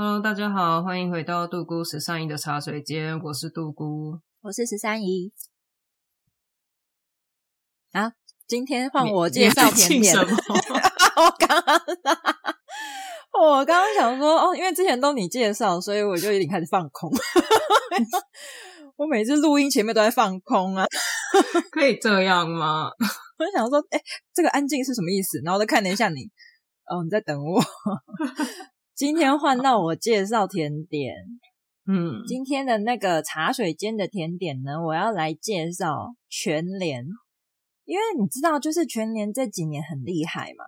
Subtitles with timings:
[0.00, 5.32] Hello，大家好，欢迎回到杜姑十三姨的茶水间，我是杜姑，我是十三姨。
[7.90, 8.12] 啊，
[8.46, 10.14] 今天换我介绍甜点。
[10.22, 10.24] 我
[11.36, 11.82] 刚刚，
[13.40, 17.10] 我刚刚想说，哦，因为之前都你介绍，所以我就有点开始放空。
[18.94, 20.86] 我每次录音前面都在放空啊，
[21.72, 22.88] 可以这样吗？
[23.36, 24.00] 我就想说，哎，
[24.32, 25.40] 这个安静是什么意思？
[25.44, 26.30] 然后再看了一下你，
[26.86, 27.60] 哦，你在等我。
[28.98, 31.14] 今天换到我介绍甜点，
[31.86, 37.06] 嗯，今天的那个茶水间的甜点呢，我要来介绍全联，
[37.84, 40.64] 因为你知道，就是全联这几年很厉害嘛，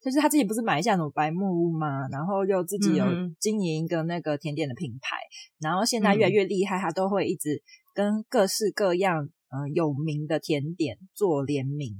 [0.00, 3.04] 就是他自己不是买下那种白木屋嘛，然后又自己有
[3.40, 5.16] 经营一个那个甜点的品牌，
[5.58, 7.60] 然后现在越来越厉害，他都会一直
[7.92, 11.96] 跟各式各样嗯、呃、有名的甜点做联名，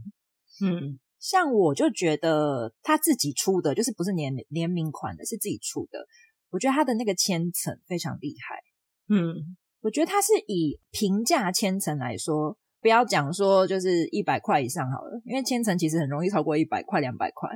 [0.62, 1.01] 嗯。
[1.27, 6.07] 像我就觉得他自己出的，就是不是联联名款的，是自己出的。
[6.51, 8.63] 我觉得他的那个千层非常厉害。
[9.09, 17.51] 嗯，我觉得他是以平价千层来说，不要讲说就是一百块以上好了，因为千层其实很容易超过一百块、两百块。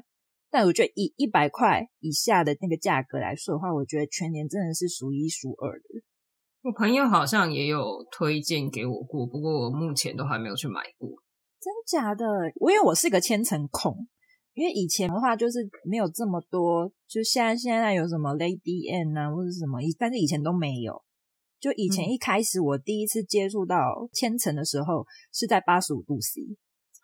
[0.51, 6.03] 但我觉得以一百块以下的那个价格来说的话，我觉得全年真的是数一数二的。
[6.63, 11.09] 我朋友好像也有推荐给我过，不过我目前都还没有去买过。
[11.61, 12.25] 真假的？
[12.57, 14.09] 我因为我是个千层控，
[14.55, 21.03] 因为以前的话就是没有这么多，就现在现在有什么 Lady N 啊或者什么，但是以前都没有。
[21.61, 23.77] 就以前一开始我第一次接触到
[24.15, 26.41] 千层的时候，是在八十五度 C，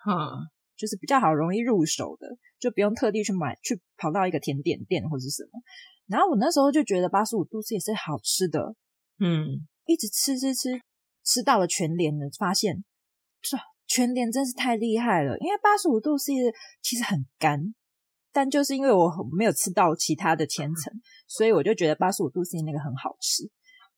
[0.09, 2.27] 嗯，就是比较好容易入手的，
[2.59, 5.61] 就不用特地去买，去跑到一个甜点店或者什么。
[6.07, 8.75] 然后我那时候就觉得八十五度 C 也是好吃的，
[9.19, 10.81] 嗯，一直吃吃吃，
[11.23, 12.83] 吃到了全联的，发现
[13.43, 13.59] 唰。
[13.89, 16.33] 全联真是太厉害了，因为八十五度 C
[16.83, 17.73] 其实很干，
[18.33, 20.93] 但就是因为我没有吃到其他的千层，
[21.29, 23.49] 所以我就觉得八十五度 C 那个很好吃，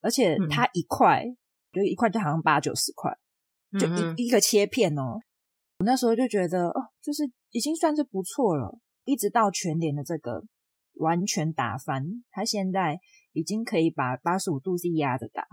[0.03, 1.37] 而且它一块、嗯、
[1.72, 3.10] 就一块就好像八九十块，
[3.81, 5.19] 就一、嗯、一个切片哦。
[5.78, 10.43] 我那时候就觉得哦，就是已经算是不错了，一直到全联的这个
[10.97, 12.98] 完全打翻，它现在
[13.32, 15.47] 已经可以把八十五度 C 压着打，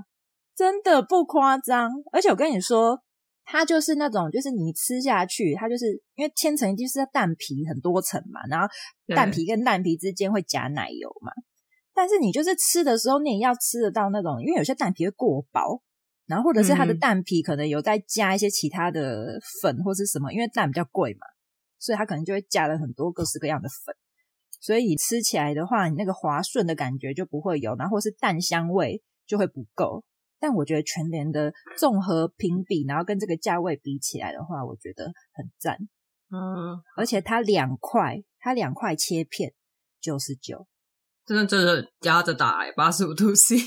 [0.53, 1.89] 真的不夸张。
[2.11, 3.01] 而且我跟你说。
[3.45, 8.67] 它就是那种，就是你吃下去，它就是因为千层一定是蛋皮很多层嘛，然后
[9.15, 11.31] 蛋皮跟蛋皮之间会夹奶油嘛。
[11.93, 15.81] 但是你就是吃的时候，你也要吃得到那种，因为有些蛋皮会过薄，
[16.25, 21.27] 然后或者是它的蛋皮可能有再加一些其他的粉或是什么，因为蛋比较贵嘛，
[21.79, 23.95] 所以它可能就会加了很多各式各样的粉，
[24.59, 30.03] 所以你吃起来的话，你那个滑顺的感觉就不会有，然后或是蛋香味就会不够。
[30.45, 35.75] 但我觉得全联的综合评比，然后跟这个价位比起来的话，我觉得很赞。
[36.29, 39.55] 嗯，而且它两块，它两块切片
[39.99, 40.67] 九十九，
[41.25, 43.57] 真的就是压着打哎，八十五度 C，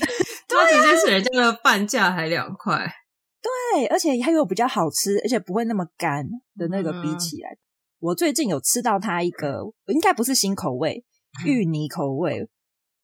[0.47, 2.89] 它直接是人家的半价还两块。
[3.75, 6.25] 对，而且它又比较好吃，而且不会那么干
[6.55, 7.59] 的那个比起来，嗯、
[7.99, 11.03] 我最近有吃到它一个，应该不是新口味，
[11.45, 12.47] 芋泥口味、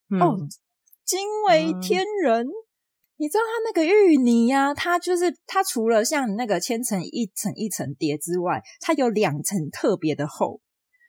[0.10, 0.38] 嗯、哦，
[1.04, 1.20] 惊
[1.50, 2.48] 为天人。
[2.48, 2.65] 嗯
[3.18, 10.60] 你知道它那个芋泥呀、啊，它就是它除了像那个千层一层一层叠之外，它有两层特别的厚，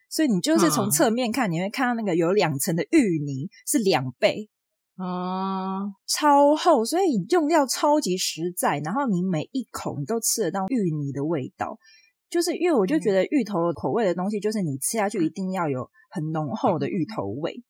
[0.08, 4.48] 所以你就是从侧面看，你会看到那个有两层的芋泥是两倍。
[4.96, 11.76] 啊，超厚，所以用料超级实在，然后你每一口你都吃得到芋泥的味道，
[12.30, 17.62] 就是因为我就觉得芋头口味的东西，就是你吃下去一定要有很浓厚的芋头味，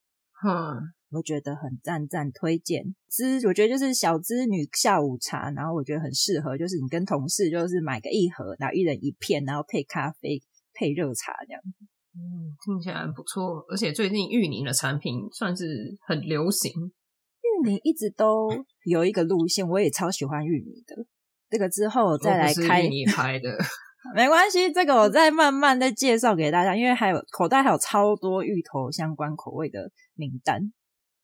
[0.46, 0.94] 嗯。
[1.16, 2.84] 我觉得很赞赞，推荐。
[3.10, 10.42] 织我觉得就是小资女下午茶，然后我觉得很适合，就是你跟同事就是买个一盒，然后一人一片，然后配咖啡
[10.74, 11.86] 配热茶这样子。
[12.14, 13.64] 嗯，听起来不错。
[13.68, 16.70] 而且最近芋泥的产品算是很流行。
[16.72, 18.48] 芋泥一直都
[18.84, 21.06] 有一个路线，我也超喜欢芋泥的。
[21.48, 23.56] 这个之后我再来开你拍的，
[24.16, 30.72] 没关系，这个我再慢慢再介绍给大家，因为还有口袋还有超多芋头相关口味的名单。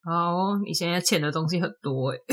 [0.04, 2.18] 好，你现在欠的东西很多诶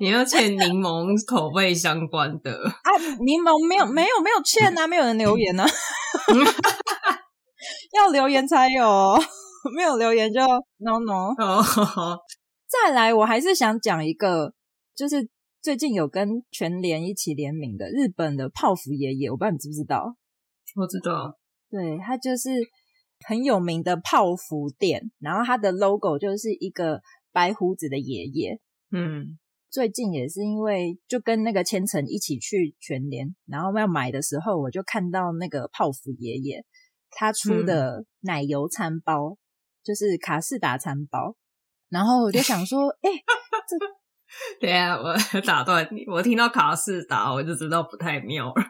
[0.00, 2.90] 你要欠柠檬口味相关的啊？
[3.20, 5.66] 柠檬没有没有没有欠啊，没有人留言啊，
[7.94, 9.16] 要留言才有，
[9.74, 10.40] 没有留言就
[10.78, 11.34] no no。
[12.68, 14.52] 再来，我还是想讲一个，
[14.94, 15.28] 就是
[15.62, 20.14] 最近有跟全联一起联名的日本的泡芙爷爷，我不知道你知不知道？
[20.76, 21.38] 我知道，
[21.70, 22.50] 对，他就是。
[23.26, 27.00] 很有名的泡芙店，然后它的 logo 就是一个
[27.32, 28.60] 白胡子的爷爷。
[28.90, 29.38] 嗯，
[29.70, 36.64] 最近也是因为就跟那个千层一起去全联，然后要买的时候，我就看到那个泡芙爷爷
[37.10, 39.36] 他出的奶油餐包，
[39.82, 41.36] 就是卡士达餐包。
[41.88, 43.22] 然后我就想说，哎、欸，
[43.68, 48.62] 这对啊，我 打断你，我听到卡士达，我就知道不太妙了。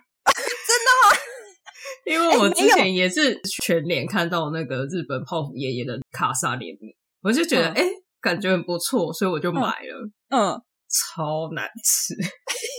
[2.09, 6.91] 因为我之前也是全脸看到那个日本泡芙爷爷的卡萨联名，
[7.23, 7.91] 我就觉得哎、嗯欸，
[8.21, 10.11] 感觉很不错，所以我就买了。
[10.31, 12.15] 嗯，嗯超难吃，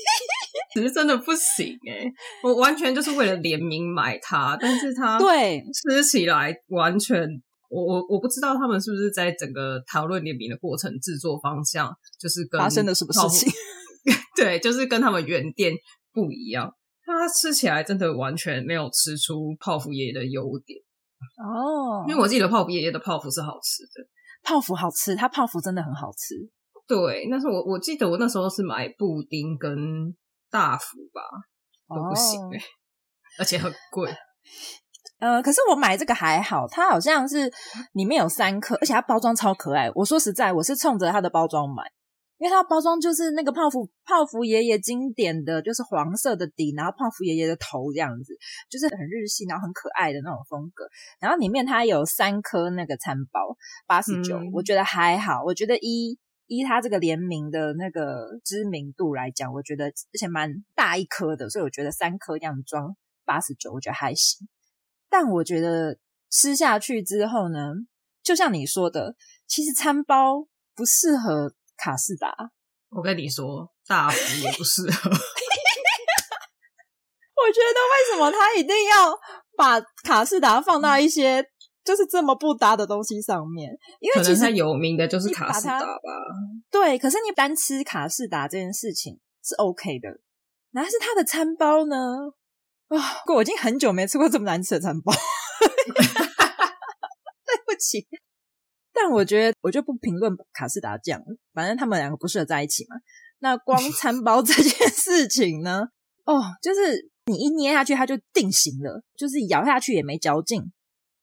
[0.73, 2.11] 其实真的不行哎、欸，
[2.43, 7.27] 我完全就是为了联名买它，但是它对吃起来完全。
[7.71, 13.53] 我我我不知道他们是不是在整个讨论联名的过程制作方向就是跟发生了什么事情？
[14.35, 15.75] 对，就是跟他们原店
[16.11, 16.73] 不一样。
[17.17, 20.79] 它吃起来真的完全没有吃出泡芙爷爷的优点
[21.37, 22.05] 哦。
[22.07, 24.07] 因为我记得泡芙爷爷的泡芙是好吃的，
[24.43, 26.35] 泡芙好吃，它泡芙真的很好吃。
[26.87, 29.77] 对，但是我我记得我那时候是买布丁跟
[30.49, 31.21] 大福吧，
[31.87, 32.67] 都不行哎、欸，哦、
[33.39, 34.11] 而且很贵。
[35.19, 37.51] 呃，可是我买这个还好，它好像是
[37.91, 39.91] 里面有三颗，而且它包装超可爱。
[39.93, 41.83] 我说实在，我是冲着它的包装买，
[42.39, 48.33] 因为它的包装就是那个泡芙泡芙爷爷经典的就是黄色的底，然后泡芙爷爷的头这样子，
[48.69, 50.87] 就是很日系，然后很可爱的那种风格。
[51.19, 55.43] 然后里面它有三颗那个餐包，八十九，我觉得还好。
[55.43, 62.95] 我觉得依依它这个联名的那个知名度来讲，我觉得而且蛮大一颗的，所以我觉得三颗这样装
[63.25, 64.47] 八十九，我觉得还行。
[65.09, 65.97] 但我觉得
[66.29, 67.73] 吃下去之后呢，
[68.23, 69.15] 就像你说的，
[69.45, 72.35] 其实餐包不适合卡士达。
[72.89, 75.09] 我跟你说，大福也不适合。
[77.39, 79.17] 我觉得为什么他一定要
[79.55, 81.43] 把卡士达放到一些
[81.83, 83.71] 就是这么不搭的东西上面？
[83.99, 85.87] 因为其实有名的就是卡士达吧。
[86.69, 90.09] 对，可是你单吃卡士达这件事情是 OK 的，
[90.73, 91.95] 但是他的餐包呢？
[92.89, 93.21] 啊！
[93.25, 95.13] 过、哦、我已经很久没吃过这么难吃的餐包，
[95.93, 98.07] 对不起。
[99.01, 101.21] 但我觉得我就不评论卡斯达酱，
[101.53, 102.95] 反正他们两个不适合在一起嘛。
[103.39, 105.83] 那光 餐包这件事情呢？
[106.25, 110.61] 哦，就是你一捏下去它就定型了，就是咬下去也没嚼劲，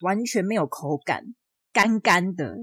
[0.01, 1.23] 完全没有口感，
[1.73, 2.57] 干干的。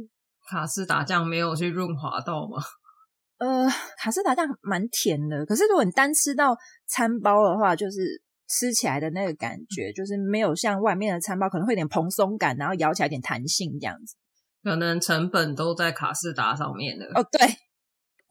[0.49, 2.63] 卡斯达酱没有去润滑到吗？
[3.37, 6.55] 呃，卡斯达酱蛮甜的，可是如果你单吃到
[6.87, 8.21] 餐包的话，就是。
[8.45, 14.15] 吃起来的那个感觉，就是没有像外面的餐包可能会有点蓬松感，然后咬起来有点弹性这样子。
[14.63, 17.05] 可能成本都在卡士达上面的。
[17.13, 17.47] 哦，对。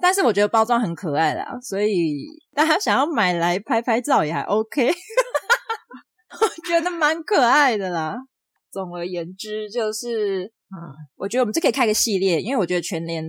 [0.01, 4.89] 但是我觉得包装很可爱啦，所以大家想要买来拍拍照也还 OK。
[6.41, 8.17] 我觉得蛮可爱的啦。
[8.71, 13.25] 总而言之，就是嗯，我觉得我们这可以开个系列，因为我觉得全联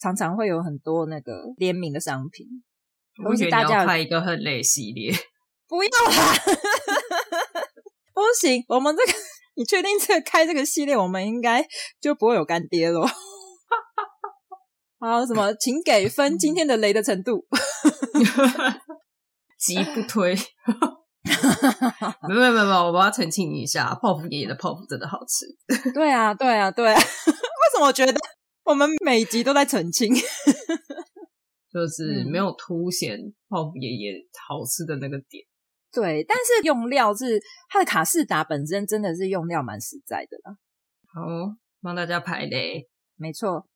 [0.00, 2.46] 常常会有很多那个联名的商品。
[3.24, 5.12] 我觉得你要开一个很累系列。
[5.68, 6.32] 不要啦，
[8.14, 9.12] 不行，我们这个，
[9.58, 11.66] 你确定这个开这个系列，我们应该
[12.00, 13.04] 就不会有干爹了。
[15.00, 17.44] 好，什么，请给分今天的雷的程度，
[19.58, 20.36] 急不推。
[22.28, 25.44] 没有没有没有，我要澄清一下，泡芙爷爷的泡芙真的好吃。
[25.92, 27.02] 对啊对啊对啊， 为
[27.74, 28.14] 什么我觉得
[28.62, 30.14] 我们每集都在澄清？
[30.14, 33.18] 就是没有凸显
[33.48, 34.12] 泡芙爷爷
[34.46, 35.44] 好吃的那个点。
[35.92, 40.56] 对，但是用料是它的卡士达本身真的是用料蛮实在的啦。
[41.12, 42.86] 好，帮大家排雷，
[43.16, 43.66] 没错。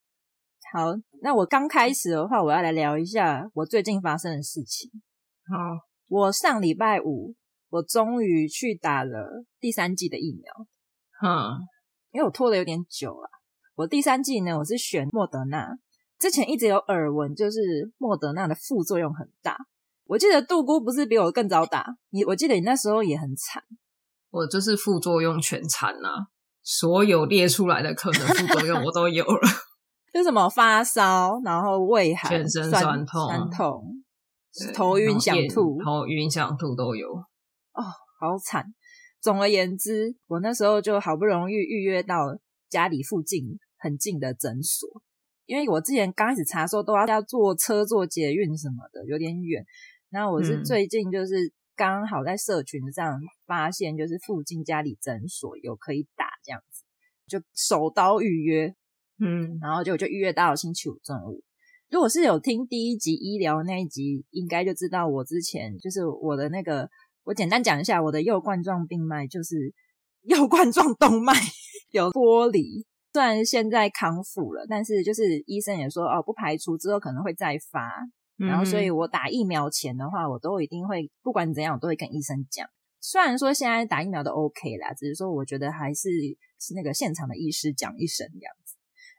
[0.73, 4.91] 好，那我刚开始的话，我要来聊一下我最近发生的事情。
[5.45, 5.57] 好，
[6.09, 7.35] 我上礼拜五，
[7.71, 10.67] 我终于去打了第三季的疫苗。
[11.23, 11.61] 嗯，
[12.11, 13.29] 因为我拖了有点久了。
[13.75, 15.67] 我第三季呢，我是选莫德纳，
[16.19, 19.57] 之前一直有耳闻，就是莫德纳的副作用很大。
[20.07, 23.63] 我记得杜姑不是比我更早打你，我记得你那时候也很惨。
[24.31, 26.29] 我就是副作用全惨啊，
[26.63, 29.41] 所有列出来的可能副作用我都有了，
[30.13, 34.03] 就什么发烧，然后胃寒、全身酸痛、酸痛、
[34.75, 37.09] 头晕想吐、头晕想吐都有。
[37.09, 37.83] 哦，
[38.21, 38.65] 好惨！
[39.21, 42.37] 总而言之，我那时候就好不容易预约到
[42.69, 44.89] 家里附近很近的诊所，
[45.47, 49.65] 因为我之前刚开始查的时候都要要坐车、坐捷运什么的，有点远。
[50.13, 56.85] 那我是最近就是刚好在社群上发现，就是附近家里诊所有可以打这样子，
[57.27, 58.75] 就手刀预约，
[59.19, 61.43] 嗯，然后就就预约到星期五中午。
[61.89, 66.91] 如果是有听第一集医疗那一集，应该就知道我之前就是我的那个，
[67.25, 69.73] 我简单讲一下，我的右冠状病脉就是
[70.25, 71.33] 右冠状动脉
[71.91, 77.91] 有剥离，虽然现在康复了，但是就是医生也说哦，不排除之后可能会再发。
[78.37, 82.69] 然后，所以我打疫苗前的话，我都一定会不管怎样，我都会跟医生讲。
[83.01, 86.09] 虽然说现在打疫苗都 OK 啦，只是说我觉得还是
[86.61, 88.77] 是那个现场的医师讲一声这样子。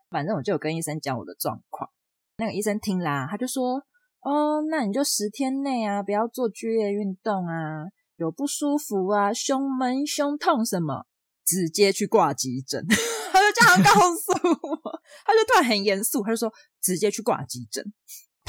[0.09, 1.89] 反正我就有跟医生讲我的状况，
[2.37, 3.83] 那个医生听啦，他就说
[4.21, 7.85] ：“哦，那你就十天内啊，不要做剧烈运动啊，
[8.17, 11.07] 有不舒服啊，胸闷、胸痛什么，
[11.45, 12.85] 直接去挂急诊。
[13.33, 14.31] ”他就这样告诉
[14.67, 17.83] 我，他就突然很严肃，他就说：“直接去挂急诊，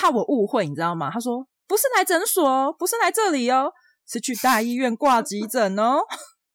[0.04, 3.72] 怕我误会，你知道吗？”他说：“不是来诊所，不是来这里哦，
[4.06, 6.00] 是去大医院挂急诊哦。”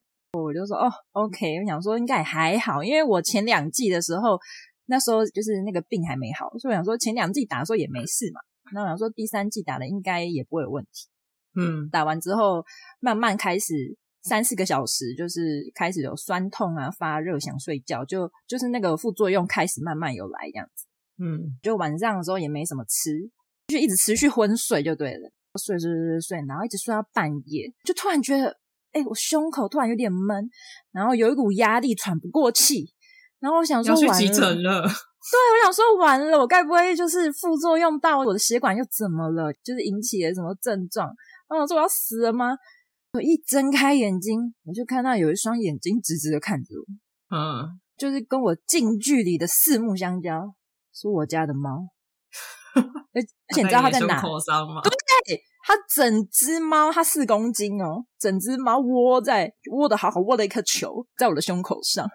[0.38, 4.38] 我就说：“哦，OK。”我想说应该还好，因为我前两季的时候。
[4.86, 8.40] 那时候就是那个病还没好，所以我想说前两季打的时候也没事嘛。
[8.72, 11.06] 那我想说第三季打的应该也不会有问题。
[11.54, 12.64] 嗯，打完之后
[12.98, 20.88] 慢慢开始三四个小时，就是开始有酸痛啊、发热、想睡觉，就就是那个副作用开始慢慢有来这样子。
[21.22, 23.30] 嗯，就晚上的时候也没什么吃，
[23.70, 28.48] 就一直持续昏睡就对了，睡睡睡睡睡，然后一直睡到半夜，就突然觉得
[28.92, 30.50] 哎、欸，我胸口突然有点闷，
[30.92, 32.92] 然后有一股压力，喘不过气。
[33.38, 34.82] 然后我想说完了，去急诊了。
[34.82, 39.52] 对，我想说完了，我该不会就是副作用到我的血管又怎么了？
[39.62, 41.06] 就是引起了什么症状？
[41.48, 42.56] 然后我说我要死了吗？
[43.12, 50.54] 我一睁开眼睛，我就看到有一双眼睛直直的看着我，嗯，就是跟我近距离的四目相交，
[50.92, 51.88] 是我家的猫。
[53.12, 53.22] 而
[53.54, 54.20] 且你知道它在哪？
[54.20, 54.80] 受伤吗？
[54.82, 62.08] 对，它整只猫，它四公斤哦，整只猫窝在窝的好好，窝了一颗球在我的胸口上。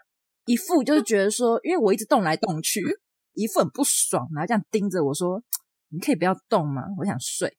[0.45, 2.83] 一副就是觉得说，因为我一直动来动去，
[3.33, 5.41] 一副很不爽，然后这样盯着我说
[5.89, 6.83] ：“你可以不要动吗？
[6.99, 7.57] 我想睡。”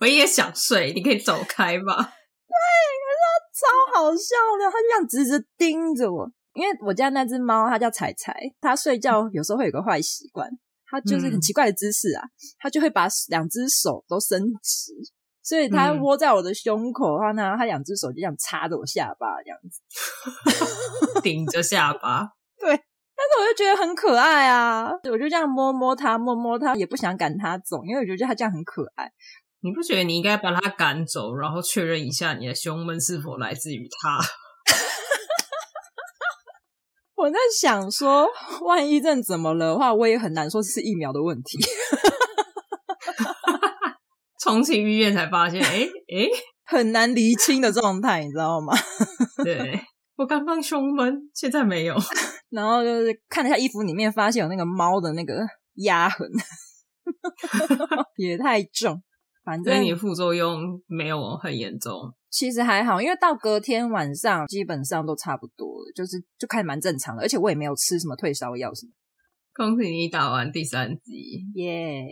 [0.00, 1.94] 我也想睡，你可以走开吗？
[2.50, 2.56] 对，
[3.04, 3.20] 可是
[3.60, 6.30] 超好笑的，他就这样直直盯着我。
[6.54, 10.50] 因为我家那只猫它叫彩彩，它睡觉有时候会有个坏习惯，
[10.90, 12.24] 它就是很奇怪的姿势啊，
[12.58, 14.92] 他就会把两只手都伸直。
[15.42, 19.80] 所以他窝在我的胸口的话呢，他两只手就这样插着我下巴，这样子
[21.22, 22.28] 顶着下巴。
[22.60, 29.10] 对，但是我就觉得很可爱啊，我就这样摸摸它，摸摸它，也不想赶它走，因为我觉得它这样很可爱。
[29.62, 34.18] 你不觉得你应该把它赶走，然后确认一下你的胸闷是否来自于它？
[37.20, 38.26] 我在想说，
[38.62, 41.58] 万一这怎么了的话，我也很难说是疫苗的问题。
[44.42, 46.30] 冲进医院才发现，哎、欸、哎、欸，
[46.64, 48.72] 很难厘清的状态，你知道吗？
[49.44, 49.78] 对，
[50.16, 51.94] 我刚刚胸闷，现在没有。
[52.48, 55.34] 然后就是看了一下衣服里面，发现有那个猫的那个
[55.74, 56.26] 压痕，
[58.16, 59.02] 也太重。
[59.50, 68.92] 反正你副作用没有很严重，其实还好，因为到隔天晚上基本上都差不多了，就是就开始蛮正常的，而且我也没有吃什么退烧药什么。
[69.52, 72.04] 恭喜你打完第三集，耶！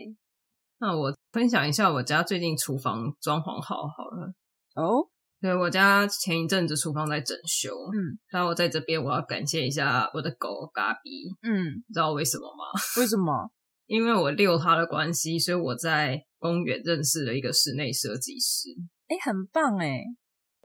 [0.81, 4.33] 那我分享一下我家最近厨房装潢好好了
[4.75, 4.97] 哦。
[4.97, 5.07] Oh?
[5.41, 12.65] 对，我家前一阵子厨房在整修，嗯，然后我在这边我要感谢一下我的狗嘎比，嗯，你知道为什么吗？
[13.01, 13.49] 为什么？
[13.89, 18.69] 因为我遛他的关系，所以我在公园认识了一个室内设计师，
[19.09, 20.05] 哎，很棒哎。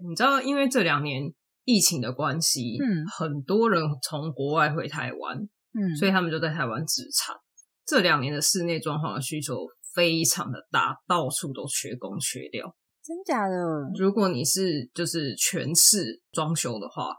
[0.08, 7.36] 你知道，因为这两年疫情的关系，嗯，很多人从国外回台湾，嗯，所以他们就在台湾置产。
[7.84, 9.56] 这两年的室内装潢的需求。
[9.94, 13.56] 非常的大，到处都缺工缺料，真假的？
[13.96, 17.14] 如果你是就是全市装修的话，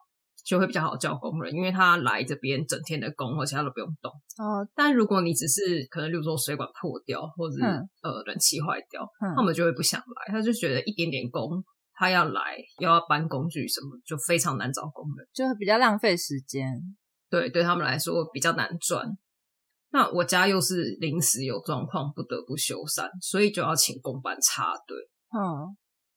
[0.44, 4.12] 就会比较好叫工人，因为他来这边整天的工，而且他都不用动。
[4.38, 7.56] 哦，但如果你只是可能，例如说水管破掉，或者
[8.02, 16.70] 呃冷气坏掉，嗯、他们就会不想来，他就觉得一点点工，他要来又要搬工具什么，就非常难找工人，就会比较浪费时间。
[17.30, 19.08] 对，对他们来说比较难赚。
[19.90, 24.96] 那我家又是临时有状况，不得不修缮，所以就要请工班插队。
[25.32, 25.74] 嗯，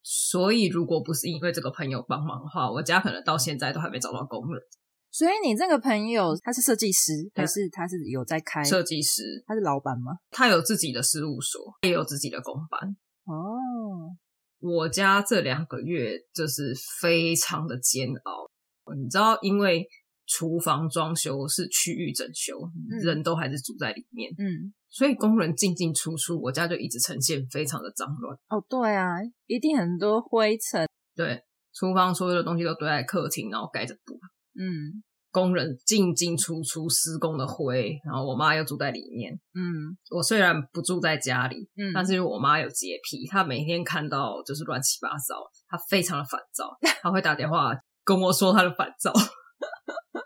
[0.10, 4.64] 所以如果不是因为这个朋友帮忙的话，我家可能到现在都还没找到工人。
[5.12, 9.44] 所以你这个朋友他是设计师，还是他是有在开设计师？
[9.46, 10.14] 他是老板吗？
[10.32, 12.96] 他有自己的事务所，也有自己的工班。
[13.26, 14.16] 哦，
[14.60, 18.50] 我家这两个月就是非常的煎熬，
[18.96, 19.86] 你知道，因为。
[20.28, 22.60] 厨房装修是区域整修，
[22.92, 28.38] 嗯、人都还是住在里面，嗯，所以工人进进出出，我家就一直呈现非常的脏乱。
[28.50, 29.16] 哦，对啊，
[29.46, 30.86] 一定很多灰尘。
[31.16, 31.42] 对，
[31.74, 34.20] 厨房所有的东西都堆在客厅，然后盖着布。
[34.60, 39.34] 嗯，工人进进出出，施工的灰，然后我妈又住在里面。
[39.56, 45.36] 嗯，我虽然不住在家里，嗯，但是因为我妈有洁癖，她每天看到就是乱七八糟，
[45.70, 47.72] 她非常的烦躁， 她会打电话
[48.04, 49.14] 跟我说她的烦躁。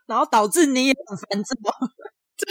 [0.07, 1.55] 然后导致你也很烦躁，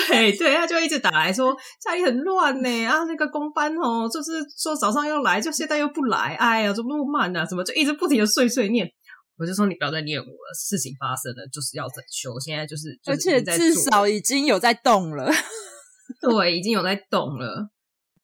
[0.09, 7.47] 对对，他就一直打来说家里很乱呢，啊，那个工班哦，就是说早上要来，就现在又不来，哎呀，怎么那么慢呢、啊？
[7.47, 8.89] 什么就一直不停的碎碎念。
[9.37, 15.33] 我就说你不要再念我了，事情发生了就是要整修，现在就是，就是而且至少已经有在动了，
[16.21, 17.71] 对，已经有在动了。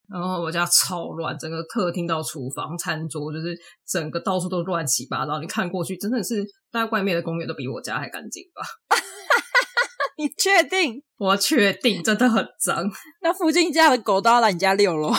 [0.09, 5.39] 然后我家超乱，整个客厅到厨房、餐桌，就是整个到处都乱七八糟。
[5.39, 8.61] 你看过去，真的是大概外面的公园都比我家还干净吧？
[10.17, 11.03] 你确定？
[11.17, 12.89] 我确定，真的很脏。
[13.21, 15.13] 那附近家的狗都要来你家遛咯。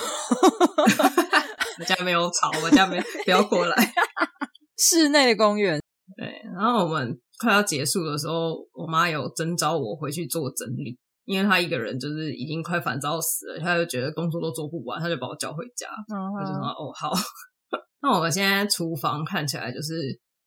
[1.79, 3.93] 我家没有草，我家没，不要过来。
[4.77, 5.81] 室内的公园。
[6.17, 15.87] 对，然后我们快要结束的时候，我妈有征召我回去做整理，因为他一个人就是已经快烦躁死了，他就觉得工作都做不完，他就把我叫回家。
[16.09, 16.47] 我、uh huh.
[16.47, 17.13] 就说：“哦，好。
[18.01, 19.95] ”那我们现在厨房看起来就是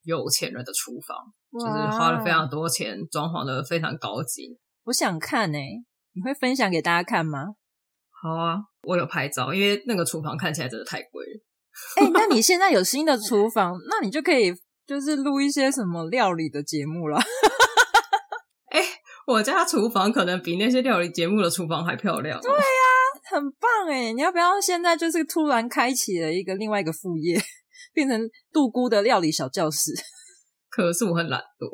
[0.04, 1.18] 有钱人的厨房，
[1.54, 4.58] 就是花了非常多钱，装潢的非常高级。
[4.86, 5.84] 我想看呢、欸，
[6.14, 7.56] 你会分享给大家看吗？
[8.22, 11.42] 好啊，我有拍照，因为那个厨房看起来真的太贵了。
[11.98, 14.54] 哎、欸，那你 现在有新的厨房，那你就可以。
[14.88, 17.18] 就是录一些什么料理的节目了。
[19.28, 22.40] 我家厨房可能比那些料理节目的厨房还漂亮。
[22.42, 24.12] 对呀、啊，很棒哎！
[24.12, 27.40] 你要不要现在就是突然开启了一个另外一个副业，
[27.94, 28.20] 变成
[28.52, 29.92] 杜姑的料理小教室？
[30.70, 31.70] 可是我很懒惰。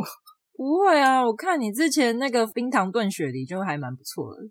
[0.53, 4.41] 不会啊，我看你之前那个冰糖炖雪梨就还蛮不错的。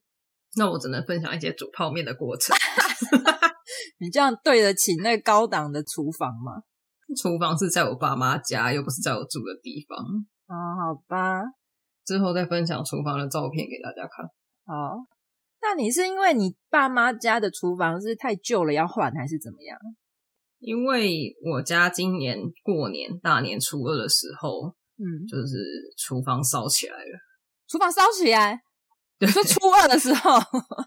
[0.57, 2.57] 那我只能分享一些煮泡面的过程。
[3.99, 6.62] 你这样对得起那高档的厨房吗？
[7.17, 9.99] 厨房是在我爸妈家，又不是在我住的地方。
[10.49, 11.41] 哦，好吧，
[12.07, 14.25] 之后再分享厨房的照片给大家看。
[14.67, 15.05] 哦，
[15.61, 19.79] 那你是因为你爸妈家的厨房是太旧了要换，还是怎么样？
[20.59, 25.57] 因为我家今年过年大年初二的时候，嗯，就是
[25.99, 27.19] 厨房烧起来了。
[27.69, 28.59] 厨房烧起来？
[29.19, 30.39] 对，就初二的时候。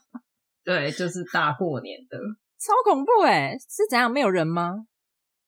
[0.63, 2.17] 对，就是大过年的，
[2.59, 4.09] 超恐怖哎，是怎样？
[4.09, 4.85] 没有人吗？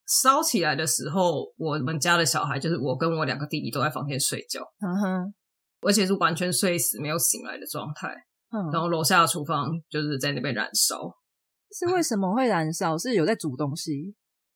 [0.08, 5.34] 烧起来的时候，我们家的小孩就是我跟我两个弟弟都在房间睡觉，嗯哼，
[5.82, 8.10] 而且是完全睡死没有醒来的状态。
[8.52, 11.12] 嗯，然后楼下的厨房就是在那边燃烧。
[11.72, 12.98] 是为什么会燃烧？
[12.98, 14.14] 是有在煮东西？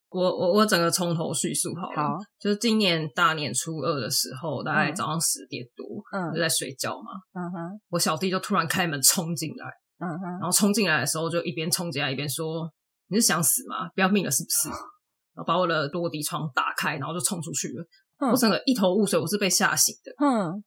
[0.08, 2.10] 我我我整个从头叙述好了。
[2.10, 9.66] 好，就是今年大年初二的时候，大概早上十点多，嗯，就在睡觉嘛，嗯哼，我小弟就突然开门冲进来，
[9.98, 12.70] 嗯哼，然后冲进来的时候就一边冲进来一边说
[13.08, 13.88] ：“你是想死吗？
[13.94, 14.68] 不要命了是不是？”
[15.34, 17.84] 然后把我的落地窗打开，然后就冲出去了。
[18.18, 20.12] 嗯、我整个一头雾水，我是被吓醒的。
[20.24, 20.64] 嗯，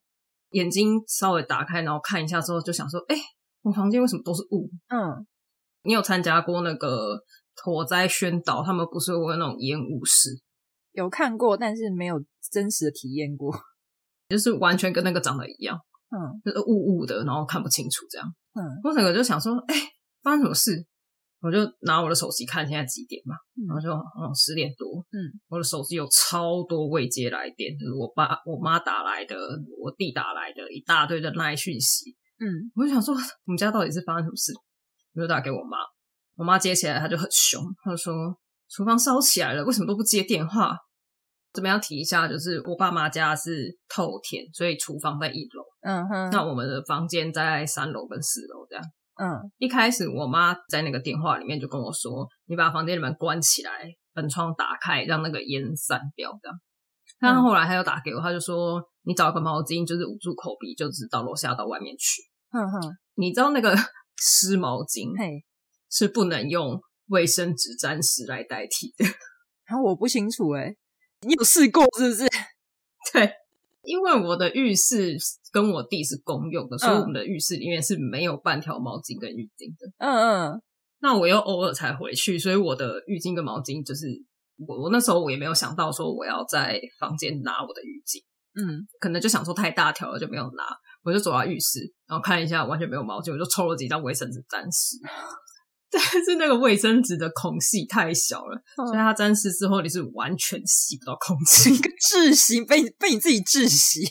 [0.52, 3.16] 眼睛稍微打开，然后看一下之后，就想说：“哎，
[3.62, 5.26] 我房间为什么都是雾？”嗯，
[5.84, 7.20] 你有参加过那个
[7.64, 8.64] 火灾宣导？
[8.64, 10.40] 他们不是有那种烟雾室？
[10.92, 13.56] 有看过，但是没有真实的体验过，
[14.28, 15.80] 就是完全跟那个长得一样。
[16.10, 18.28] 嗯，就是雾雾的，然后看不清楚这样。
[18.54, 19.76] 嗯，我整个就想说：“哎，
[20.24, 20.84] 发生什么事？”
[21.42, 29.36] 我就拿我的手机看现在几点嘛，嗯、然后就嗯十点多，嗯，我的手机有超多未接来电，就是我爸、我妈打来的，
[29.82, 34.52] 我弟打来的，一大堆的赖讯息，嗯，我就想说我们家到底是发生什么事？
[35.16, 35.78] 我就打给我妈，
[36.36, 38.14] 我妈接起来，她就很凶，她就说
[38.70, 40.78] 厨房烧起来了，为什么都不接电话？
[41.52, 48.84] 这边要提一下，就是我爸妈家是透天，所以厨房在一楼，嗯哼，那我们的房间在三楼跟四楼这样。
[49.22, 53.72] 嗯，一开始我妈在那个电话里面就跟我说：“你把房间里面关起来，
[54.14, 56.58] 门窗打开，让那个烟散掉。”这样。
[57.20, 62.80] 但后来他又打给我，他就说：“你找个毛巾，就是捂住口鼻，就直到楼下到外面去。”哼哼，
[63.16, 63.76] 你知道那个
[64.16, 65.44] 湿毛巾嘿
[65.92, 69.04] 是不能用卫生纸沾湿来代替的。
[69.66, 70.74] 然 后我不清楚哎，
[71.28, 72.30] 你有试过是不是？
[73.12, 73.34] 对。
[73.84, 75.18] 因为我的浴室
[75.52, 79.88] 跟我弟是公用的，所以我们的浴室里面是没有半条毛巾跟浴巾的。
[79.98, 80.62] 嗯嗯，
[81.00, 84.08] 那我又偶尔才回去，所以我的浴巾跟毛巾就是
[84.68, 88.24] 我我那时候我也没有想到说我要在房间拿我的浴巾。
[88.56, 90.64] 嗯，可能就想说太大条了就没有拿，
[91.04, 94.98] 我就走到浴室，然后看一下完全没有毛巾，我就抽了几张卫生纸沾湿。
[95.92, 104.02] 但是那个卫生纸的孔隙太小了，嗯、所以它沾湿之后你是完全吸不到空气， 窒息，被被你自己窒息。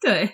[0.00, 0.30] 对，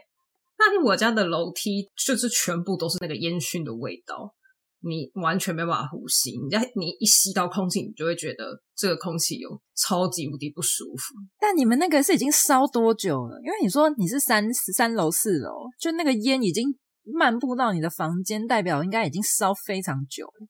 [0.59, 4.35] 那我家的楼梯就是全部都是那个烟熏的味道，
[4.83, 6.33] 你完全没办法呼吸。
[6.33, 11.14] 你在你一吸到空气，你就会觉得这个空气有超级无敌不舒服。
[11.40, 13.40] 但你们那个是已经烧多久了？
[13.44, 16.77] 因为你说你是三三楼四楼，就那个烟已经。
[17.12, 20.46] 漫步到你的房间，代表应该已经烧非常久了。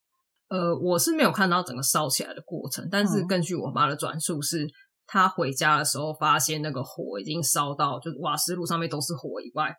[0.49, 4.69] 呃，我是没有看到整个烧起来的过程，但是根据我妈的转述是，是
[5.07, 9.73] 她回家的时候发现那个火已经烧到，就瓦斯炉上面都是火以外，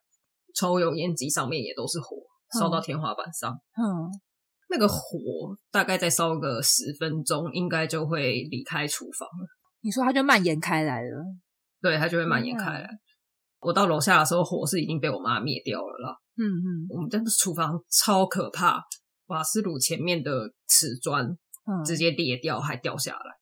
[0.55, 2.15] 抽油烟机上面也都是火，
[2.57, 3.51] 烧到天花板上。
[3.51, 4.07] 嗯，
[4.69, 4.97] 那个火
[5.71, 9.47] 大概再烧个十分钟，应该就会离开厨房了。
[9.81, 11.25] 你说它就蔓延开来了？
[11.81, 12.83] 对，它就会蔓延开来。
[12.83, 12.99] 嗯、
[13.59, 16.15] 我到楼下的时候，火是已经被我妈灭掉了啦。
[16.41, 18.83] 嗯嗯，我们家的厨房超可怕，
[19.27, 21.37] 瓦斯炉前面的瓷砖
[21.85, 23.35] 直接裂掉，还掉下来，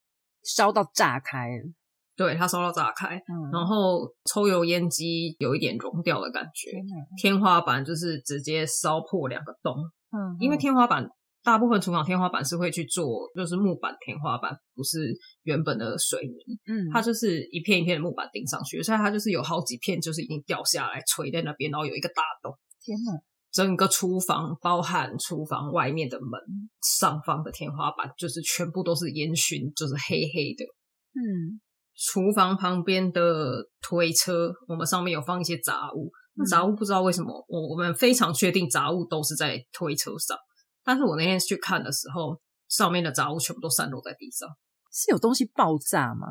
[0.43, 1.71] 烧到炸开了。
[2.17, 6.83] 对，它烧到炸开，嗯、然后抽油烟机有一点融掉的感觉，天，
[7.17, 9.73] 天花板就是直接烧破两个洞。
[10.11, 11.07] 嗯，因为天花板
[11.41, 16.59] 大部分厨房天花板是会去做，就是木板天花板，不是原本的水泥。
[16.67, 22.53] 嗯，它就是一片一片的木板钉上去，所以它就是有好几片就是已经掉下来垂在那边，然后有一个大洞。
[22.81, 23.11] 天哪！
[23.51, 26.39] 整个厨房包含厨房外面的门
[26.81, 30.65] 上方的天花板，就是全部都是烟熏，就是黑黑的。
[31.13, 31.59] 嗯。
[32.01, 36.09] 厨房旁边的推车，我们上面有放一些杂物。
[36.49, 40.37] 杂物不知道为什么，我我们非常确定杂物都是在推车上。
[40.81, 42.39] 但是我那天去看的时候，
[42.69, 44.47] 上面的杂物全部都散落在地上。
[44.93, 46.27] 是有东西爆炸吗？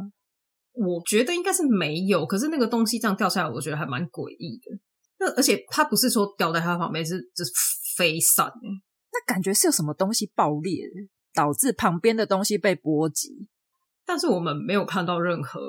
[0.73, 2.25] 我觉得应该是没有。
[2.25, 4.79] 可是那个东西这样掉下来，我觉得还蛮诡异的。
[5.21, 7.51] 那而且它不是说掉在它旁边，是就是
[7.97, 8.53] 飞散。
[9.13, 10.85] 那感觉是有什么东西爆裂，
[11.35, 13.49] 导致旁边的东西被波及。
[14.07, 15.61] 但是我们没有看到任何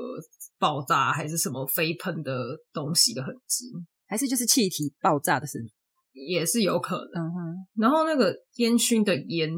[0.57, 3.65] 爆炸还是什么飞喷的东西的痕迹，
[4.07, 5.69] 还是就是气体爆炸的声音，
[6.13, 7.23] 也是有可能。
[7.23, 7.67] 嗯哼。
[7.75, 9.49] 然后那个烟熏的烟，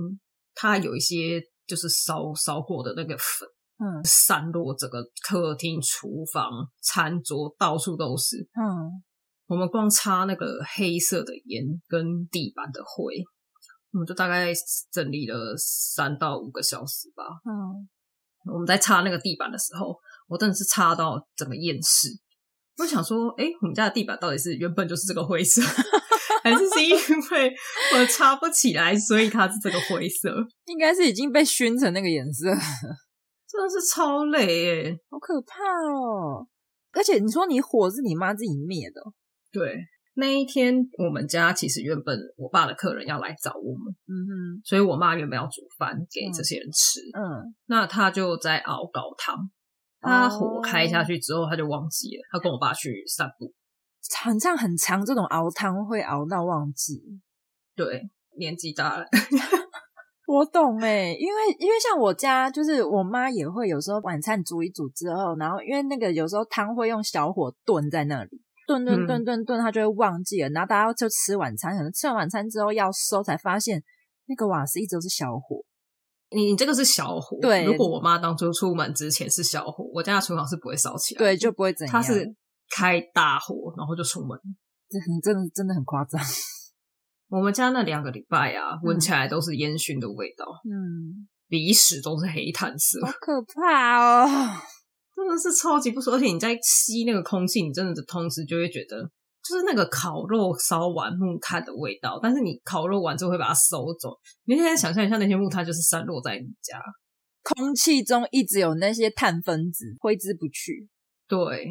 [0.56, 6.50] 它有一些就是烧烧过的那个粉，嗯，散落整个客厅、厨房、
[6.82, 8.38] 餐桌到处都是。
[8.54, 9.04] 嗯，
[9.52, 13.22] 我们光擦那个黑色的烟跟地板的灰，
[13.92, 14.54] 我们就大概
[14.90, 17.26] 整理了三到五个小时吧。
[17.44, 17.90] 嗯。
[18.50, 19.94] 我们在擦那个地板的时候，
[20.30, 22.08] 我真的是擦到整个厌世。
[22.78, 25.62] 我想说，哎，我们家的地板到底是原本就是这个灰色，
[26.42, 27.54] 还是是因为
[27.94, 30.34] 我擦不起来，所以它是这个灰色？
[30.68, 32.46] 应该是已经被熏成那个颜色，
[33.52, 35.58] 真的是超累耶，好可怕
[35.94, 36.48] 哦！
[36.94, 39.02] 而且你说你火是你妈自己灭的，
[39.52, 39.86] 对。
[40.14, 49.50] 那一天，我们家其实原本我爸的客人要来找我们，嗯哼，所以我妈原本要煮饭给这些人吃，嗯，嗯，那他就在熬高汤，
[50.02, 53.54] 他火开下去之后，他就忘记了，他跟我爸去散步，
[54.22, 57.02] 很像很长，这种熬汤会熬到忘记，
[57.74, 59.06] 对，年纪大了
[60.28, 68.42] 我懂诶，因为因为像我家，就是我妈也会有时候晚餐煮一煮之后，然后因为那个有时候汤会用小火炖在那里。
[68.72, 70.50] 炖炖炖炖炖，他就会忘记了。
[70.50, 73.84] 然后大家就吃晚餐，可能吃完晚餐之后要收，才发现
[74.28, 75.64] 那个瓦斯一直都是小火。
[76.30, 77.66] 你你这个是小火，对。
[77.66, 81.92] 如果我妈当初出门之前是小火，我家的厨房是不会烧起来，对，就不会怎样。
[81.92, 82.26] 她是
[82.70, 84.40] 开大火，然后就出门，
[85.22, 86.22] 真的真的很夸张。
[87.28, 94.28] 我们家那两个礼拜啊，闻起来都是烟熏的味道，嗯，鼻屎都是黑炭色，好可怕哦。
[95.16, 99.04] 真的是超级不舒服，而且你在吸那个空气，你真的的同时就会觉得，
[99.48, 102.20] 就是那个烤肉烧完木炭的味道。
[102.22, 106.82] 但是你烤肉完之后会把它收走，你现在想象一下，那些木炭就是散落在你家
[107.44, 110.88] 空气中，一直有那些碳分子挥之不去。
[111.28, 111.70] 对，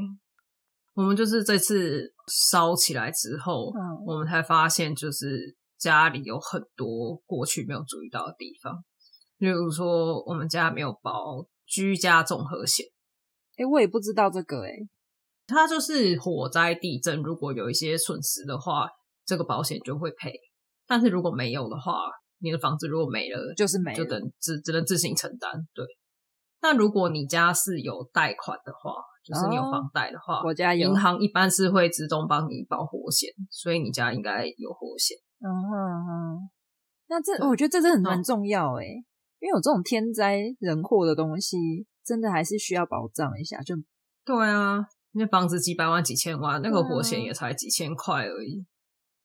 [0.94, 8.84] 我们就是这次烧起来之后，嗯，我们才发现，就是家里有很多过去没有注意到的地方，
[9.38, 12.86] 例如说我们家没有包居家综合险。
[13.60, 14.72] 哎，我也不知道这个哎，
[15.46, 18.88] 它就是火灾、地震，如果有一些损失的话，
[19.26, 20.32] 这个保险就会赔。
[20.86, 22.00] 但是如果没有的话，
[22.38, 25.52] 你的房子如果没了，就是没了，就等只只能自行承担。
[25.74, 25.84] 对。
[26.62, 35.18] 那如果你家是有贷款的话，就是你有房贷的话，我家有，银行一般是会自动帮你保火险，所以你家应该有火险。
[35.40, 36.50] 嗯哼哼，
[37.08, 38.84] 那这我觉得这真的很蛮重要哎，
[39.40, 41.86] 因为有这种天灾人祸的东西。
[42.04, 43.74] 真的还是需要保障一下，就
[44.24, 48.64] 对啊，那房子几百万、几千万，那个火险也才几千块而已。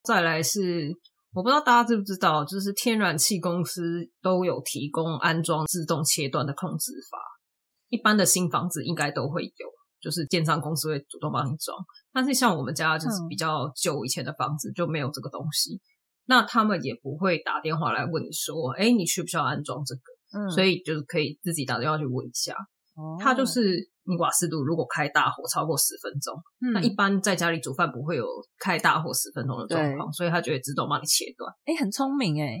[0.02, 0.92] 再来是，
[1.32, 7.18] 我不知道大家知不知道，就是天然气公司都有提供安装自动切断的控制阀，
[7.88, 9.66] 一般的新房子应该都会有，
[10.00, 11.76] 就是建商公司会主动帮你装。
[12.12, 15.80] 但是像我们家就是比较旧以前的房子，就没有这个东西，
[16.24, 20.15] 那他们也不会打电话来问你说，哎，你需不需要安装这个？
[20.36, 22.52] 嗯，所以就是可以自己打电话去问一下。
[22.94, 28.26] 哦它就是你瓦斯炉如果开大火超过十分钟，嗯，那一般在家里煮饭不会有
[28.58, 31.52] 开大火十分钟的状况，所以它就会自动帮你切断。
[31.64, 32.56] 哎，很聪明哎。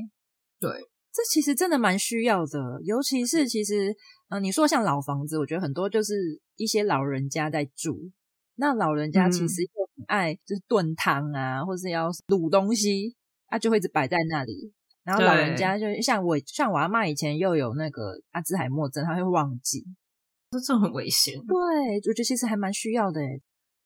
[0.60, 0.70] 对，
[1.12, 3.90] 这其实真的蛮需要的，尤其是其实，
[4.28, 6.14] 嗯、呃，你说像老房子，我觉得很多就是
[6.56, 8.10] 一些老人家在住，
[8.56, 14.74] 那老人家其实又很爱就是炖汤啊，或是要卤东西，啊，啊，就会一直摆在那里。
[15.06, 19.84] 然后老人家就像我，像我阿妈以前又有那个阿兹海默症，他会忘记，
[20.50, 21.34] 这这很危险。
[21.46, 23.20] 对，我觉得其实还蛮需要的。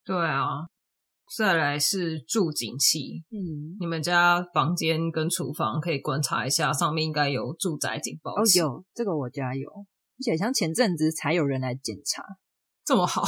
[0.03, 0.67] 对啊，
[1.37, 3.23] 再来是住警器。
[3.31, 8.61] 嗯，你们家房间跟厨房可以观察一下，上面应该有住宅警报器。
[8.61, 12.25] 哦，有这个我家有，而且像前阵子才有人来检查，
[12.83, 13.23] 这么好。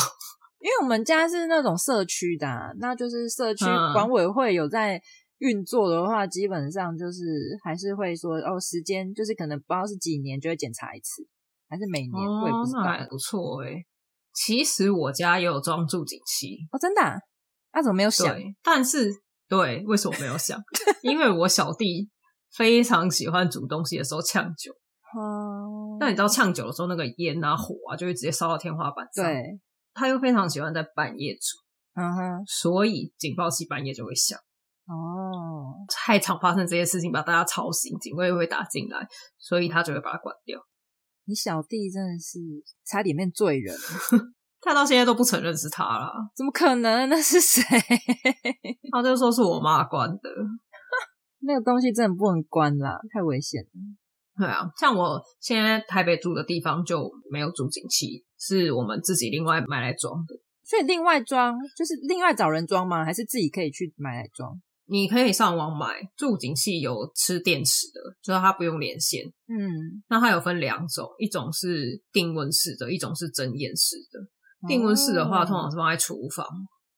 [0.61, 5.03] 因为我们家是那种社区的啊，那就是社区管委会有在
[5.43, 7.21] 运作的话，基本上就是
[7.65, 11.27] 还是会说哦，时间就是可能不知道是几年就会检查一次，
[11.69, 12.13] 还是每年？
[12.15, 12.79] 我也不知道。
[12.79, 13.85] 哦，那还不错诶。
[14.33, 17.17] 其实我家也有装助警器哦，真的啊？
[17.73, 18.37] 那、啊、怎么没有想？
[18.63, 19.11] 但是
[19.49, 20.59] 对，为什么没有想？
[21.03, 22.09] 因为我小弟
[22.57, 24.73] 非常喜欢煮东西的时候呛酒。
[25.19, 25.99] 哦。
[25.99, 29.25] 那你知道呛酒的时候，那个烟啊火啊就会直接烧到天花板上。
[29.25, 29.61] 对。
[29.93, 34.39] 他又非常喜欢在半夜煮，嗯哼，所以警报器半夜就会响。
[34.87, 39.07] 哦，太常发生这些事情，把大家吵醒，警卫会打进来，
[39.39, 40.61] 所以他就会把它关掉。
[41.25, 42.41] 你小弟真的是
[42.85, 43.75] 差点面罪人，
[44.61, 46.13] 他到现在都不承认是他啦。
[46.37, 47.09] 怎么可能？
[47.09, 47.63] 那是谁？
[48.91, 50.31] 他就说是我妈关的。
[51.41, 53.71] 那个东西真的不能关啦，太危险了。
[54.37, 60.35] 对啊，像我现在台北住的地方就没有住警器，是我们自己另外买来装的。
[60.65, 63.05] 所以另外装就是另外找人装吗？
[63.05, 64.61] 还是自己可以去买来装？
[64.93, 69.25] 你可以上网买助景器，有吃电池的，就是它不用连线。
[69.49, 74.69] 嗯，那它有分两种，一种是定温式的，一种是蒸焰式的。
[74.69, 76.47] 定温式的话，通常是放在厨房。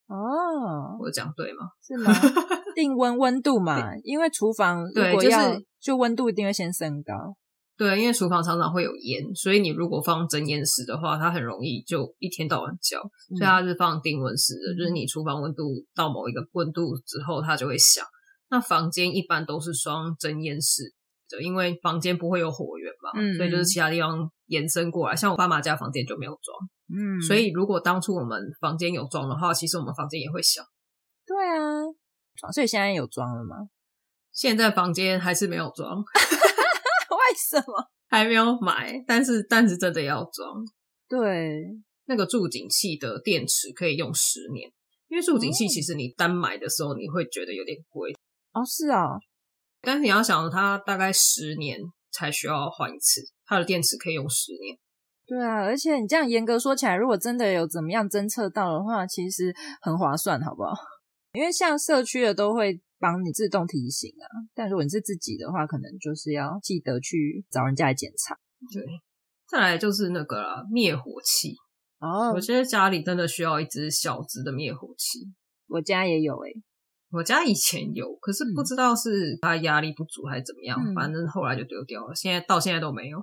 [0.08, 1.68] 哦，我讲对吗？
[1.80, 2.12] 是吗？
[2.74, 7.36] 定温温度嘛，因为厨房如果要对、就是、就温度一定会先升高。
[7.76, 13.00] 对，因为厨房常常会有烟，所以你如果放真烟式的话，它很容易就一天到晚叫。
[13.00, 18.04] 嗯、所以它是放定温式的，就是你厨房温度到某一个温度之后，它就会响。
[18.48, 20.94] 那房间一般都是双真烟室
[21.28, 25.16] 的，因为房间不会有火源嘛，嗯、所以就是其他地方延伸过来。
[25.16, 26.56] 像我爸妈家房间就没有装，
[26.94, 30.64] 嗯，所以如果当初我们房间有装的话，其实我们房间也会响。
[31.26, 31.82] 对啊，
[32.52, 33.56] 所以现在有装了吗？
[34.32, 36.04] 现在房间还是没有装。
[37.30, 37.74] 为什么
[38.08, 39.02] 还没有买？
[39.06, 40.64] 但是但是真的要装。
[41.08, 41.64] 对，
[42.06, 44.70] 那个助警器的电池可以用十年，
[45.08, 48.12] 因为助警器其实你单买的时候你会觉得有点贵
[48.52, 48.64] 哦。
[48.64, 49.18] 是啊，
[49.80, 54.76] 但是你要想，它大概十年才需要换一次，它的电池可以用十年。
[55.26, 60.74] 对啊，而且你这样严格说起来，如果真的有怎么样侦测到的话，其实很划算，好不好？
[61.34, 62.80] 因为像社区的都会。
[63.00, 68.34] 帮你自动提醒啊，但如果你是自己的话，可能就是要记得去找人家来检查。
[68.72, 68.82] 对，
[69.46, 71.54] 再来就是那个灭火器
[71.98, 72.32] 哦。
[72.32, 75.18] 我觉得家里真的需要一支小支的灭火器。
[75.66, 76.62] 我家也有诶、欸，
[77.10, 82.14] 我家以前有，可是不知道是它压力不足还是怎么样，嗯、反正后来就丢掉了。
[82.14, 83.18] 现在到现在都没有。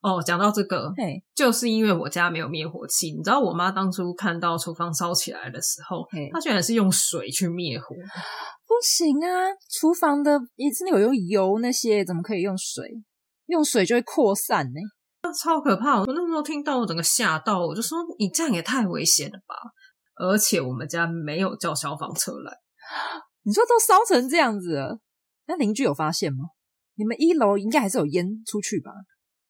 [0.00, 3.12] 哦，讲到这个，嘿就是因为我家没有灭火器。
[3.12, 7.94] 你知道我妈当初看到厨房烧起来的时候，嘿她居然是用水去灭火。
[8.66, 9.28] 不行啊，
[9.68, 13.02] 厨房的一直有用油那些，怎么可以用水？
[13.46, 14.80] 用水就会扩散呢，
[15.24, 15.98] 那超可怕！
[16.00, 19.54] 我那时候听到，我整个吓到，我就说你这样也太危险了吧！
[20.14, 22.56] 而且我们家没有叫消防车来。
[23.42, 25.00] 你说都烧成这样子了，
[25.46, 26.44] 那邻居有发现吗？
[26.94, 28.92] 你们一楼应该还是有烟出去吧？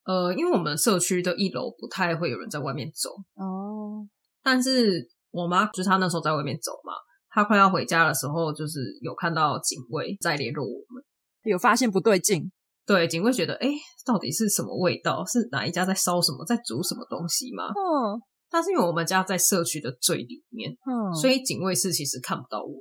[0.04, 4.06] 呃，因为我们社区的一楼不太会有人在外面走哦。
[4.42, 6.92] 但是我妈就是她那时候在外面走嘛，
[7.28, 11.04] 她快要回家的时候，就是有看到警卫在联络我们，
[11.44, 12.50] 有发现不对劲。
[12.86, 13.68] 对，警卫觉得，哎，
[14.04, 15.24] 到底是什么味道？
[15.24, 17.68] 是哪一家在烧什么，在煮什么东西吗？
[17.68, 18.20] 嗯。
[18.50, 22.72] 但是因为我们家在社区的最里面，嗯，所以警卫室其实看不到我。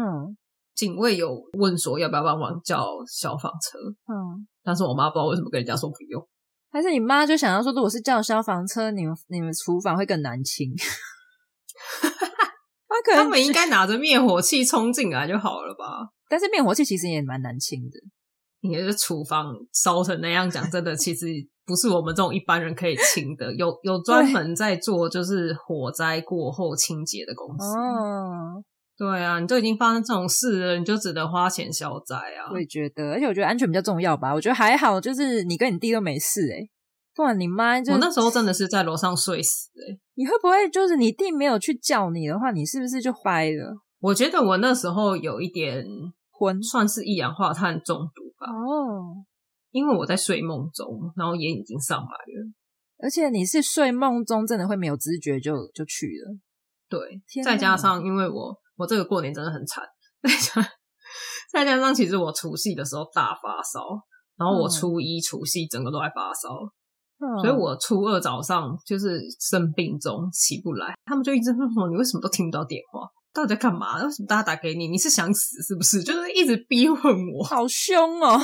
[0.00, 0.36] 嗯。
[0.74, 3.78] 警卫有问说要不要帮忙叫消防车，
[4.12, 6.22] 嗯，但是我妈不知道为什么跟人家说不用。
[6.76, 10.70] 还是你妈就想要说，如果是叫消防车，你们你们厨房会更难清。
[12.86, 16.10] 他可能他们应该拿着灭火器冲进来就好了吧？
[16.28, 17.98] 但是灭火器其实也蛮难清的。
[18.60, 21.28] 你的厨房烧成那样，讲真的，其实
[21.64, 23.54] 不是我们这种一般人可以清的。
[23.54, 27.64] 有有专门在做就是火灾过后清洁的公司。
[27.78, 28.62] 哦。
[28.98, 32.48] 对啊，你都已经发生这种事了，你就只能花钱消灾啊！
[32.50, 34.32] 我也觉得，而且我觉得安全比较重要吧。
[34.32, 36.70] 我觉得还好，就是你跟你弟都没事哎、欸、
[37.14, 37.92] 不然你妈就……
[37.92, 43.76] 我那时候真的是在楼上睡死哎、欸、你会不会就是你弟没有去叫你的话，你是不是就坏了？
[44.00, 45.84] 我觉得我那时候有一点
[46.30, 48.50] 昏，算是一氧化碳中毒吧。
[48.50, 49.26] 哦，
[49.72, 52.52] 因为我在睡梦中，然后烟已经上来了，
[53.02, 56.38] 而且你是睡梦中真的会没有知觉就就去了。
[56.88, 58.58] 对，再加上因为我。
[58.76, 59.82] 我这个过年真的很惨，
[61.52, 63.80] 再加上其实我除夕的时候大发烧，
[64.36, 66.50] 然后我初一除夕整个都在发烧，
[67.18, 73.08] 嗯、所以我初二早上就是生病中起不来，他们就一直问我，你为什么都听不到电话？
[73.32, 74.02] 到底在干嘛？
[74.02, 74.88] 为什么大家打给你？
[74.88, 76.02] 你是想死是不是？
[76.02, 76.98] 就是一直逼问
[77.34, 78.40] 我，好凶哦！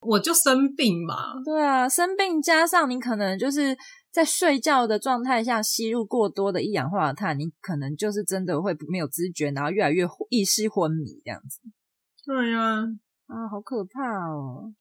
[0.00, 1.32] 我就生病嘛。
[1.44, 3.76] 对啊，生病加上你可能就是
[4.12, 11.60] 在睡觉的状态下吸入过多的一氧化碳，你可能就是真的会没有知觉，然后越来越意识昏迷这样子。
[12.24, 12.82] 对呀，
[13.26, 14.72] 啊，好可怕哦！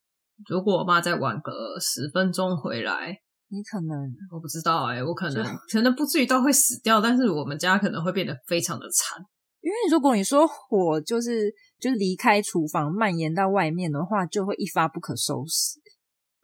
[0.50, 9.24] 如果我爸再晚个十分钟回来，你可能我不知道哎、欸，我可能可能不至于到会死掉，但是我们家可能会变得非常的惨。
[9.62, 15.80] 因为如果你说火就是就是离开厨房蔓延到外面的话，就会一发不可收拾。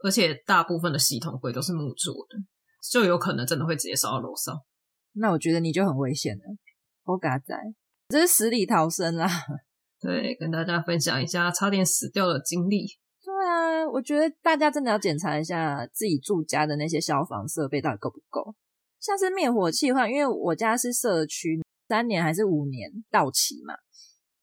[0.03, 2.37] 而且大部分的系统柜都是木做的，
[2.91, 4.61] 就有可能真的会直接烧到楼上。
[5.13, 6.43] 那我觉得你就很危险了，
[7.03, 7.55] 我嘎仔，
[8.09, 9.27] 这是死里逃生啦。
[9.99, 12.85] 对，跟大家分享一下差点死掉的经历。
[13.23, 18.55] 对啊，我觉得大家真的要检查一下自己住家的那些消防设备到底够不够，
[18.99, 21.61] 像是灭火器的话，因为我家是社区。
[21.89, 23.73] 三年还是五年到期嘛？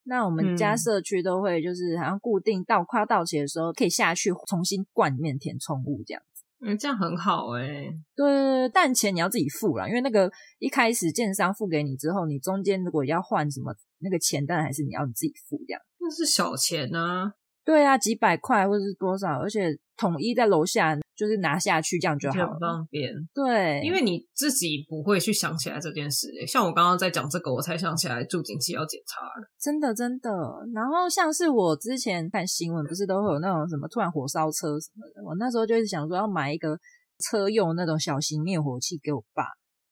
[0.05, 6.34] 那我们家社区都会就是好像固定到快要到期的时候，可以下去重新灌里面填充物这样子。
[6.67, 15.81] 嗯，这样很好哎、欸、对，对，对，但钱你要自己付啦，因为那个一开始建商付给你之后，你中间如果要换什么，那个钱当然还是你要你自己付这样。
[16.01, 17.35] 那是小钱啊。
[17.67, 23.13] 对啊，几百块或者是多少，而且统一在楼下，就是拿下去这样就好了，很方便。
[23.33, 26.29] 对，因为你自己不会去想起来这件事。
[26.47, 29.49] 像我刚刚在讲这个，我才想起来住警器要检查了。
[29.61, 30.31] 真的真的。
[30.75, 36.79] 然后像是我之前看新闻，不是都会有那种什么突然火烧车什么的，我那时候就是想说要买一个
[37.19, 39.45] 车用那种小型灭火器给我爸。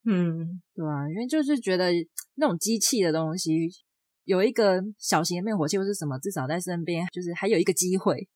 [0.04, 1.92] 嗯，对啊，因为就是觉得
[2.34, 3.70] 那种机器的东西。
[4.24, 8.28] 有一个小型的灭火器或是什么，至少在身边，就是还有一个机会。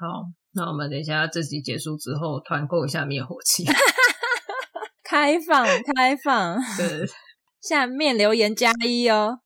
[0.00, 3.66] 好，那我们等一下这集结束之后，团购一下灭火器。
[5.04, 6.56] 开放，开放。
[6.78, 7.04] 对，
[7.60, 9.40] 下面留言加一哦。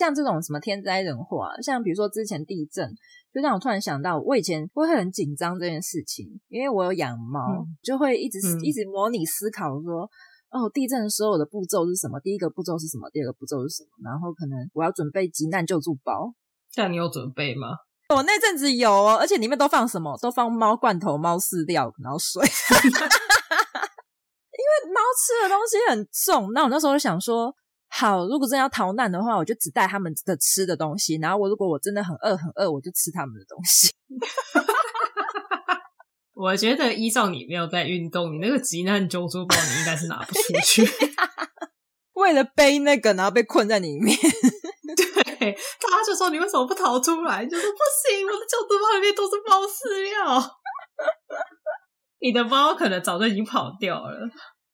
[0.00, 2.92] 像这种什么天灾人祸，像比如说之前地震，
[3.32, 10.10] 就让我突然想到，我以前会很紧张这件事情，因为我有养猫，嗯、就会一直、嗯、一直模拟思考说。
[10.50, 12.18] 哦，地震的时候我的步骤是什么？
[12.18, 13.08] 第一个步骤是什么？
[13.10, 14.10] 第二个步骤是什么？
[14.10, 16.34] 然后可能我要准备急难救助包。
[16.72, 17.68] 像你有准备吗？
[18.08, 20.18] 我那阵子有哦，而且里面都放什么？
[20.20, 22.42] 都放猫罐头、猫饲料，然后水。
[24.52, 27.54] 因为猫吃的东西很重，那我那时候就想说，
[27.88, 31.16] 好，如果真的要逃难的话，我就只带他们的吃的东西。
[31.16, 33.90] 然后我如果我真的很饿很饿，我就吃他们的东西。
[36.34, 40.86] 我觉得依照你没有在运动，你那个急难救助包你应该是拿不出去。
[42.14, 44.14] 为了背那个，然后被困在里面。
[44.96, 45.06] 对，
[45.80, 47.44] 他就说你为什么不逃出来？
[47.46, 50.40] 就说不行，我的救助包里面都是猫饲料。
[52.20, 54.16] 你的猫可能早就已经跑掉了。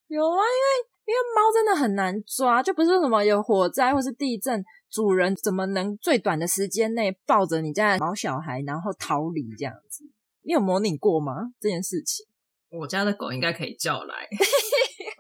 [0.09, 10.05] 有啊，因为因为猫真的很难抓，就不是什么有火灾或是地震，主人怎么能最短的时间内抱着你家的毛小孩，然后逃离这样子？
[10.43, 11.35] 你有模拟过吗？
[11.61, 12.27] 这件事情，
[12.71, 14.27] 我家的狗应该可以叫来。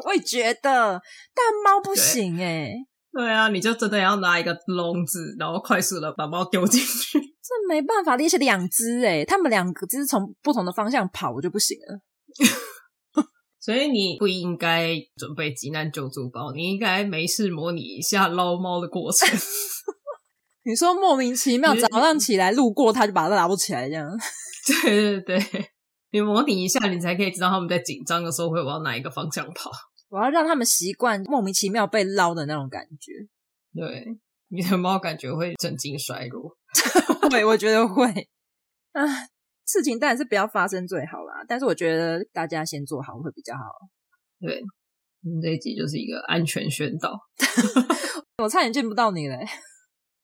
[0.05, 1.01] 我也觉得，
[1.35, 2.87] 但猫不行诶、欸、
[3.19, 7.19] 对啊，你就真的要拿一个笼子，然后快速的把猫丢进去。
[7.43, 11.99] 这没办法，而且两只诶它们两个只是从不同的方向跑，我就不行了。
[13.59, 19.29] 所以你不应该准备急难救助包，你应该没事模拟一下捞猫的过程。
[20.65, 24.09] 你说莫名其妙早上起来路过，它就把它拿不起来这样。
[24.85, 25.71] 对对对，
[26.13, 29.73] 你模拟一下，你才可以知道他们在紧张的时候会往哪一个方向跑。
[30.09, 33.13] 我要让他们习惯莫名其妙被捞的那种感觉。
[33.75, 34.07] 对，
[34.49, 36.57] 你的猫感觉会神经衰弱。
[37.31, 38.07] 会，我觉得会。
[38.93, 39.05] 啊，
[39.67, 43.63] 事情当然是不要发生最好啦，但是我觉得大家先做好会比较好。
[44.41, 44.63] 对，
[45.23, 47.19] 我们这一集就是一个安全宣导。
[48.43, 49.37] 我差点见不到你嘞。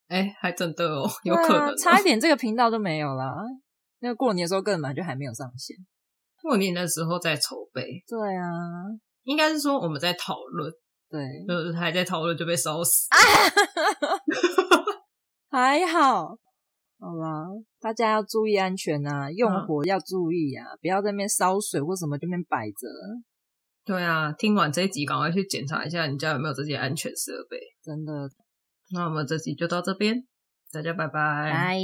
[0.09, 3.35] 哎，还真的哦，有可能、哦啊、差一点这个频道都没有了。
[4.01, 5.77] 那个过年的时候根本就还没有上线，
[6.43, 8.05] 过年的时候在筹备。
[8.07, 8.45] 对啊，
[9.25, 10.73] 应该是说我们在讨论，
[11.11, 13.09] 对，就是还在讨论就被烧死。
[15.51, 16.37] 还好，
[16.99, 17.45] 好吧，
[17.81, 22.89] 大家要注意安全啊，用火要注意啊，嗯、不要在那边烧水或什么就那边摆着。
[23.85, 27.59] 对啊，听完这一集赶快去检查一下你家有没有这些安全设备。
[27.83, 28.29] 真的，
[28.93, 30.27] 那我们这集就到这边，
[30.73, 31.53] 大家拜拜。
[31.53, 31.79] 拜。